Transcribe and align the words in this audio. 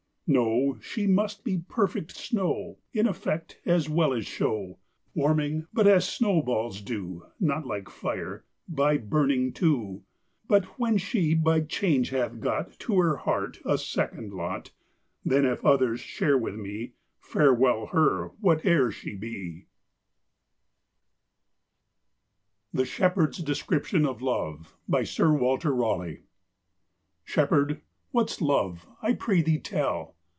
No; 0.33 0.77
she 0.81 1.07
must 1.07 1.43
be 1.43 1.57
perfect 1.67 2.15
snow, 2.15 2.77
In 2.93 3.05
effect 3.05 3.59
as 3.65 3.89
well 3.89 4.13
as 4.13 4.25
show; 4.25 4.79
Warming, 5.13 5.65
but 5.73 5.85
as 5.87 6.07
snowballs 6.07 6.79
do, 6.79 7.25
Not 7.37 7.65
like 7.65 7.89
fire, 7.89 8.45
by 8.65 8.97
burning 8.97 9.51
too; 9.51 10.03
But 10.47 10.63
when 10.79 10.97
she 10.97 11.33
by 11.33 11.59
change 11.59 12.11
hath 12.11 12.39
got 12.39 12.79
To 12.79 12.97
her 13.01 13.17
heart 13.17 13.59
a 13.65 13.77
second 13.77 14.31
lot, 14.31 14.71
Then 15.25 15.43
if 15.45 15.65
others 15.65 15.99
share 15.99 16.37
with 16.37 16.55
me, 16.55 16.93
Farewell 17.19 17.87
her, 17.87 18.29
whate'er 18.41 18.89
she 18.89 19.15
be! 19.17 19.65
Sir 22.71 22.77
Walter 22.77 22.79
Raleigh. 22.79 22.85
THE 22.85 22.85
SHEPHERD'S 22.85 23.37
DESCRIPTION 23.39 24.05
OF 24.05 24.21
LOVE. 24.21 24.77
"Shepherd, 27.25 27.81
what's 28.11 28.41
love? 28.41 28.87
I 29.01 29.13
pray 29.13 29.41
thee 29.41 29.59
tell!" 29.59 30.15